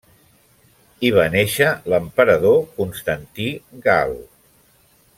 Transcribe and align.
Hi 1.07 1.11
va 1.17 1.25
néixer 1.35 1.67
l'emperador 1.95 2.57
Constantí 2.81 3.49
Gal. 3.89 4.19